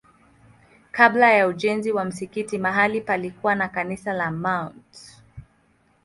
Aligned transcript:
Kabla 0.91 1.31
ya 1.31 1.47
ujenzi 1.47 1.91
wa 1.91 2.05
msikiti 2.05 2.57
mahali 2.57 3.01
palikuwa 3.01 3.55
na 3.55 3.67
kanisa 3.67 4.13
la 4.13 4.31
Mt. 4.31 4.73